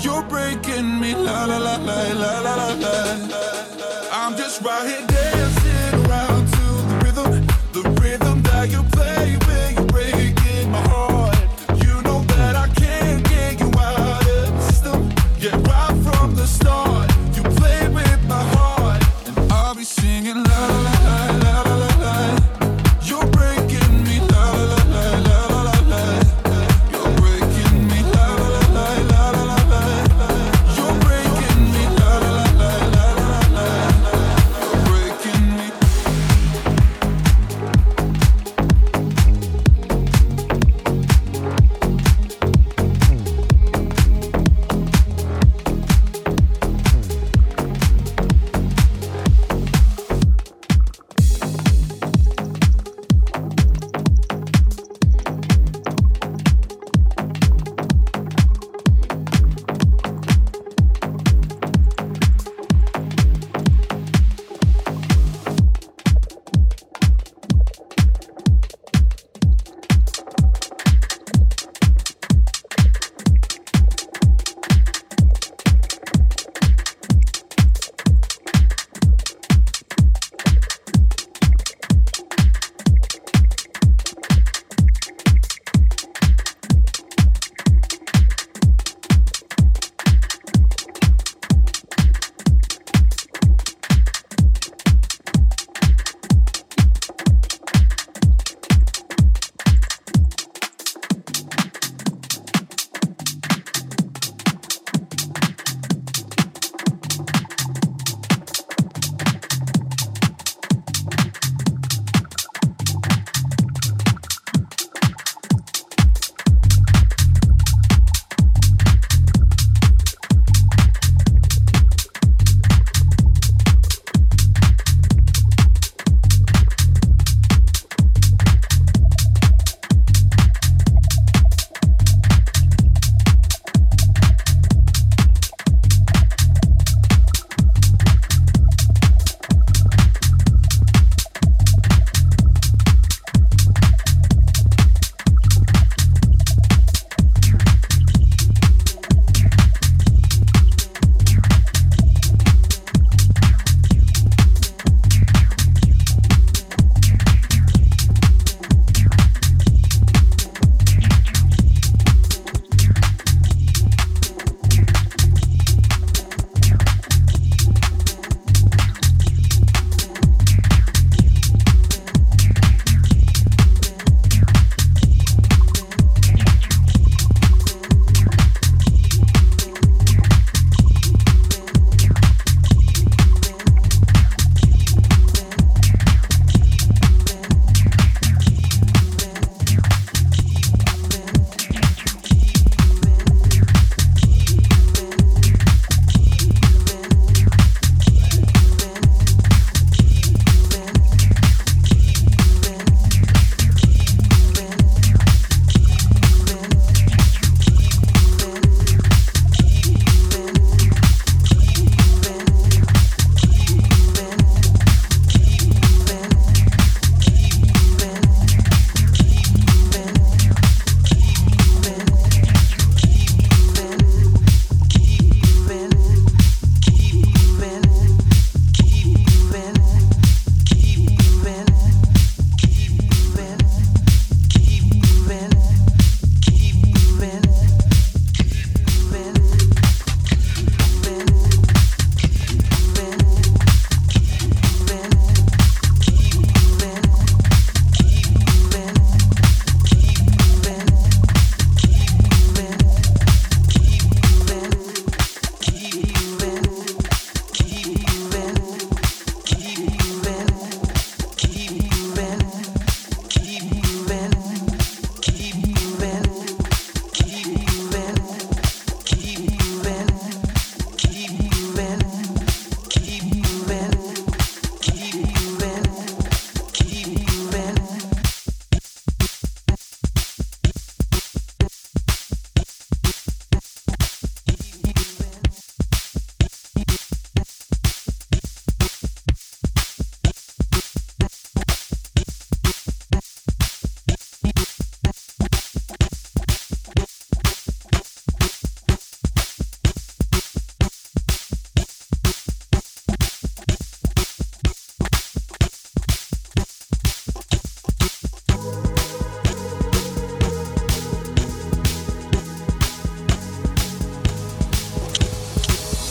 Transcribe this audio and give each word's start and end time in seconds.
You're 0.00 0.22
breaking 0.22 1.00
me, 1.00 1.14
la 1.14 1.44
la 1.44 1.58
la 1.58 1.76
la 1.76 2.12
la 2.12 2.40
la 2.40 2.72
la. 2.74 3.28
I'm 4.12 4.36
just 4.36 4.62
right 4.62 4.86
here. 4.86 5.17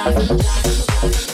To 0.00 0.08
me, 0.08 0.40
it's 1.02 1.29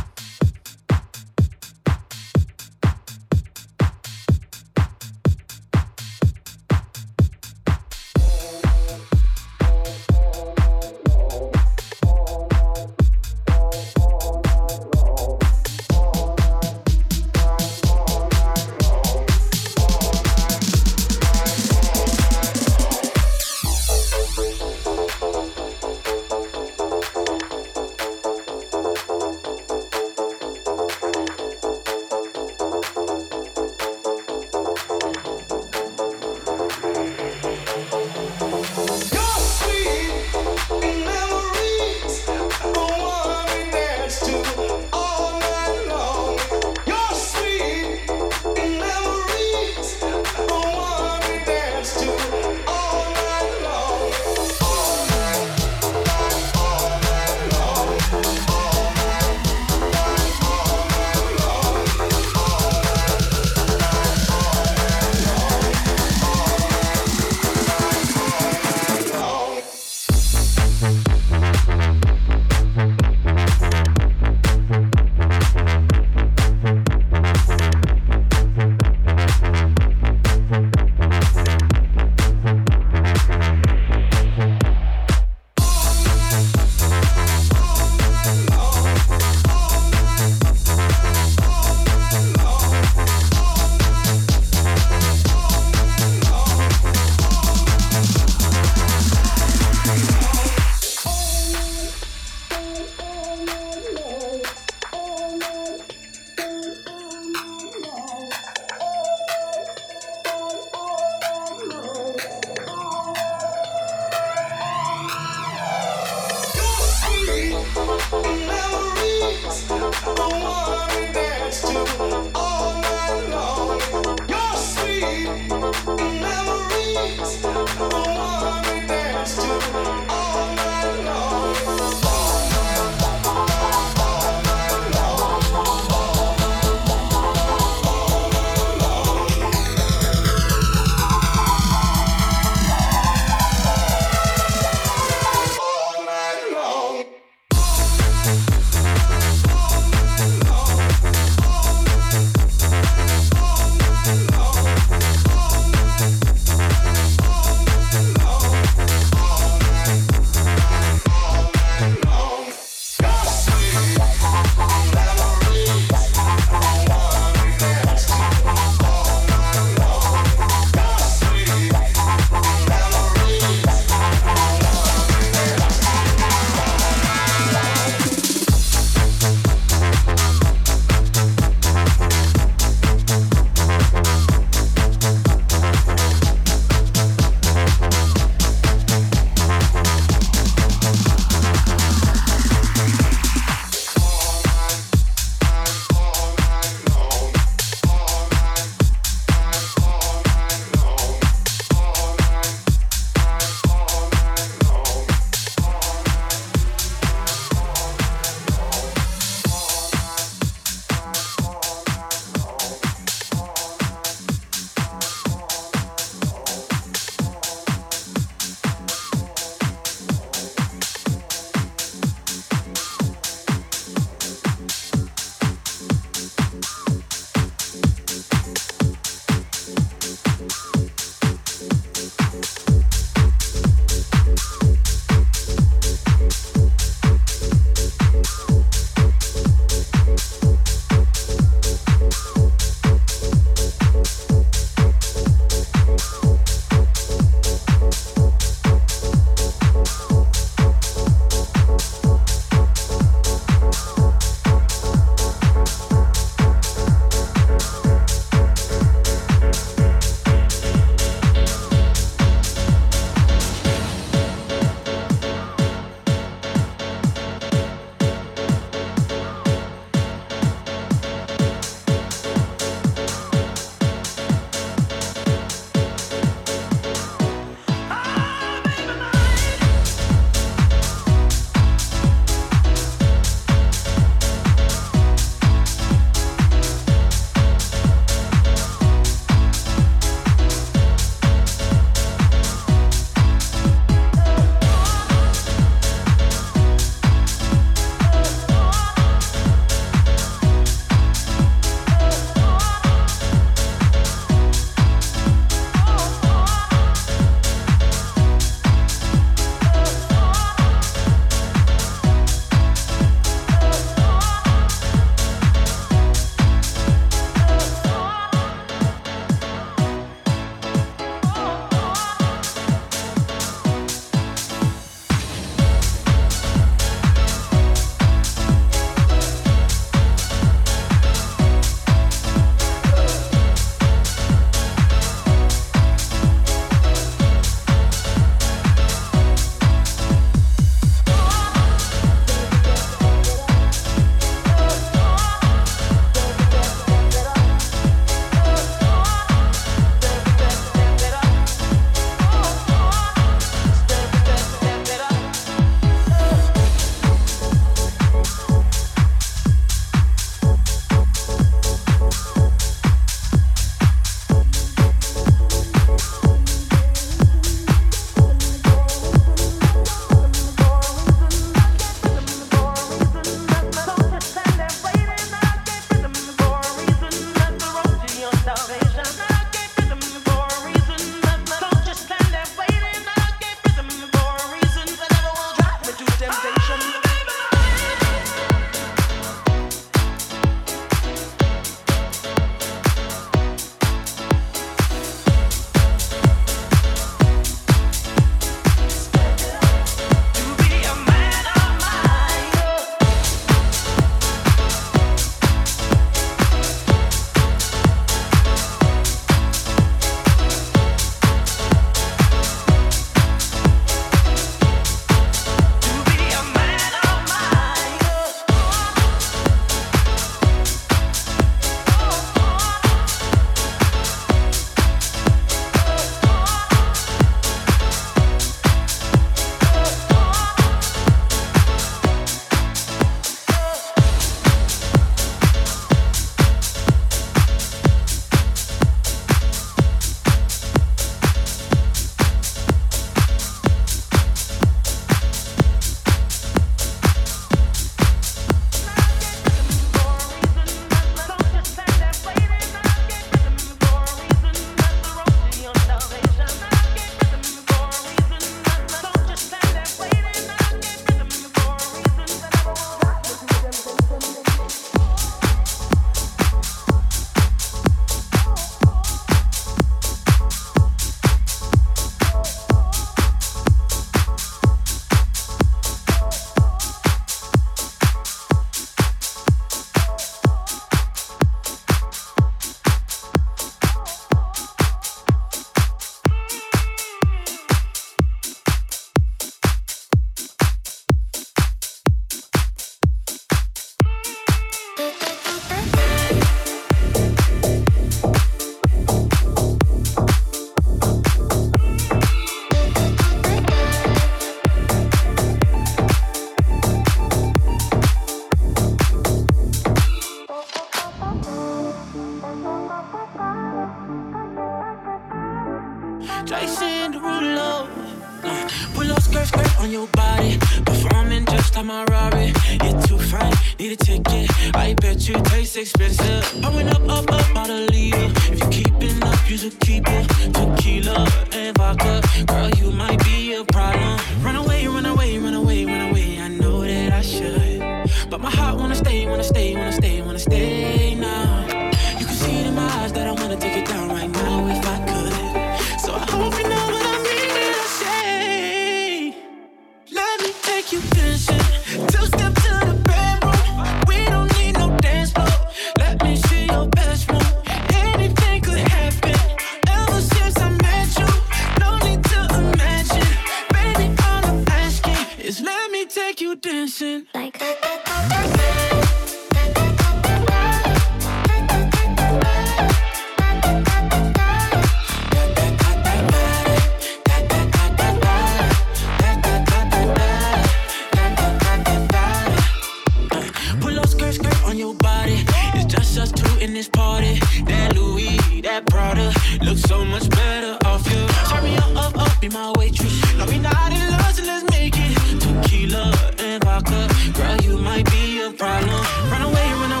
my 592.51 592.73
waitress. 592.77 593.37
No, 593.37 593.45
we 593.45 593.59
not 593.59 593.91
in 593.91 594.11
love, 594.11 594.33
so 594.33 594.43
let's 594.43 594.69
make 594.71 594.93
it 594.95 595.39
tequila 595.39 596.13
and 596.39 596.63
vodka. 596.63 597.07
Girl, 597.33 597.57
you 597.61 597.77
might 597.77 598.09
be 598.11 598.41
a 598.41 598.51
problem. 598.51 599.05
Run 599.31 599.41
away, 599.41 599.67
run 599.73 599.91
away. 599.91 600.00